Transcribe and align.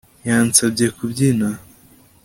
Yansabye 0.27 0.85
kubyina 0.97 1.47